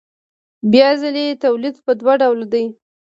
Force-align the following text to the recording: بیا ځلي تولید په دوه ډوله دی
بیا 0.71 0.89
ځلي 1.01 1.25
تولید 1.43 1.75
په 1.85 1.91
دوه 1.99 2.13
ډوله 2.21 2.45
دی 2.53 2.65